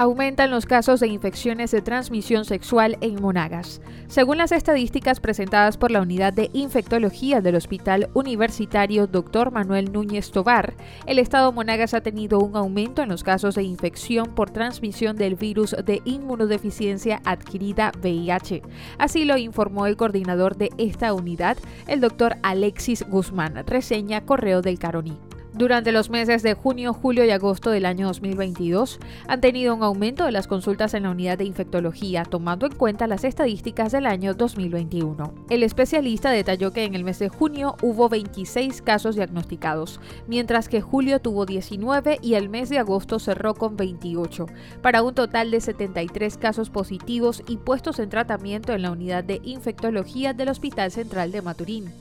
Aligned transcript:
Aumentan 0.00 0.50
los 0.50 0.64
casos 0.64 0.98
de 1.00 1.08
infecciones 1.08 1.72
de 1.72 1.82
transmisión 1.82 2.46
sexual 2.46 2.96
en 3.02 3.20
Monagas. 3.20 3.82
Según 4.08 4.38
las 4.38 4.50
estadísticas 4.50 5.20
presentadas 5.20 5.76
por 5.76 5.90
la 5.90 6.00
Unidad 6.00 6.32
de 6.32 6.48
Infectología 6.54 7.42
del 7.42 7.56
Hospital 7.56 8.08
Universitario 8.14 9.06
Dr. 9.06 9.50
Manuel 9.50 9.92
Núñez 9.92 10.30
Tobar, 10.30 10.72
el 11.04 11.18
Estado 11.18 11.52
Monagas 11.52 11.92
ha 11.92 12.00
tenido 12.00 12.38
un 12.38 12.56
aumento 12.56 13.02
en 13.02 13.10
los 13.10 13.22
casos 13.22 13.56
de 13.56 13.62
infección 13.62 14.34
por 14.34 14.48
transmisión 14.48 15.16
del 15.16 15.34
virus 15.34 15.76
de 15.84 16.00
inmunodeficiencia 16.06 17.20
adquirida 17.26 17.92
VIH. 18.00 18.62
Así 18.96 19.26
lo 19.26 19.36
informó 19.36 19.84
el 19.84 19.98
coordinador 19.98 20.56
de 20.56 20.70
esta 20.78 21.12
unidad, 21.12 21.58
el 21.88 22.00
doctor 22.00 22.38
Alexis 22.42 23.06
Guzmán, 23.06 23.66
reseña 23.66 24.24
Correo 24.24 24.62
del 24.62 24.78
Caroní. 24.78 25.18
Durante 25.52 25.90
los 25.90 26.10
meses 26.10 26.44
de 26.44 26.54
junio, 26.54 26.94
julio 26.94 27.24
y 27.24 27.30
agosto 27.30 27.70
del 27.70 27.84
año 27.84 28.06
2022 28.06 29.00
han 29.26 29.40
tenido 29.40 29.74
un 29.74 29.82
aumento 29.82 30.24
de 30.24 30.30
las 30.30 30.46
consultas 30.46 30.94
en 30.94 31.02
la 31.02 31.10
unidad 31.10 31.38
de 31.38 31.44
infectología, 31.44 32.24
tomando 32.24 32.66
en 32.66 32.76
cuenta 32.76 33.08
las 33.08 33.24
estadísticas 33.24 33.90
del 33.90 34.06
año 34.06 34.32
2021. 34.34 35.34
El 35.50 35.64
especialista 35.64 36.30
detalló 36.30 36.72
que 36.72 36.84
en 36.84 36.94
el 36.94 37.02
mes 37.02 37.18
de 37.18 37.30
junio 37.30 37.74
hubo 37.82 38.08
26 38.08 38.80
casos 38.80 39.16
diagnosticados, 39.16 40.00
mientras 40.28 40.68
que 40.68 40.80
julio 40.80 41.20
tuvo 41.20 41.46
19 41.46 42.20
y 42.22 42.34
el 42.34 42.48
mes 42.48 42.68
de 42.68 42.78
agosto 42.78 43.18
cerró 43.18 43.54
con 43.54 43.76
28, 43.76 44.46
para 44.82 45.02
un 45.02 45.14
total 45.14 45.50
de 45.50 45.60
73 45.60 46.38
casos 46.38 46.70
positivos 46.70 47.42
y 47.48 47.56
puestos 47.56 47.98
en 47.98 48.08
tratamiento 48.08 48.72
en 48.72 48.82
la 48.82 48.92
unidad 48.92 49.24
de 49.24 49.40
infectología 49.42 50.32
del 50.32 50.50
Hospital 50.50 50.92
Central 50.92 51.32
de 51.32 51.42
Maturín. 51.42 51.92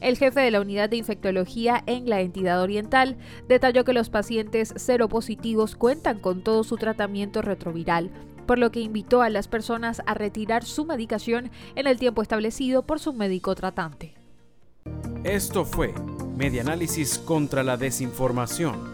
El 0.00 0.18
jefe 0.18 0.40
de 0.40 0.50
la 0.50 0.60
unidad 0.60 0.90
de 0.90 0.96
infectología 0.96 1.84
en 1.86 2.10
la 2.10 2.20
entidad 2.20 2.60
oriental 2.60 2.91
detalló 3.48 3.84
que 3.84 3.92
los 3.92 4.10
pacientes 4.10 4.74
seropositivos 4.76 5.76
cuentan 5.76 6.18
con 6.18 6.42
todo 6.42 6.64
su 6.64 6.76
tratamiento 6.76 7.42
retroviral, 7.42 8.10
por 8.46 8.58
lo 8.58 8.70
que 8.70 8.80
invitó 8.80 9.22
a 9.22 9.30
las 9.30 9.48
personas 9.48 10.02
a 10.06 10.14
retirar 10.14 10.64
su 10.64 10.84
medicación 10.84 11.50
en 11.74 11.86
el 11.86 11.98
tiempo 11.98 12.22
establecido 12.22 12.82
por 12.82 13.00
su 13.00 13.12
médico 13.12 13.54
tratante. 13.54 14.14
Esto 15.24 15.64
fue 15.64 15.94
Medianálisis 16.36 17.18
contra 17.18 17.62
la 17.62 17.76
Desinformación. 17.76 18.92